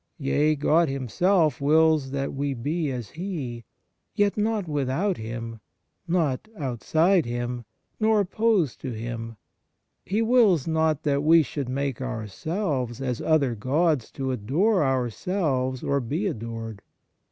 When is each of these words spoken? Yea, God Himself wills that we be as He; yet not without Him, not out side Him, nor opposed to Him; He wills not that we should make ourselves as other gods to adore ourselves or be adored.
Yea, 0.17 0.55
God 0.55 0.89
Himself 0.89 1.61
wills 1.61 2.09
that 2.09 2.33
we 2.33 2.55
be 2.55 2.89
as 2.89 3.11
He; 3.11 3.65
yet 4.15 4.35
not 4.35 4.67
without 4.67 5.17
Him, 5.17 5.59
not 6.07 6.47
out 6.57 6.81
side 6.81 7.27
Him, 7.27 7.65
nor 7.99 8.21
opposed 8.21 8.81
to 8.81 8.93
Him; 8.93 9.35
He 10.03 10.23
wills 10.23 10.65
not 10.65 11.03
that 11.03 11.21
we 11.21 11.43
should 11.43 11.69
make 11.69 12.01
ourselves 12.01 12.99
as 12.99 13.21
other 13.21 13.53
gods 13.53 14.09
to 14.13 14.31
adore 14.31 14.83
ourselves 14.83 15.83
or 15.83 15.99
be 15.99 16.25
adored. 16.25 16.81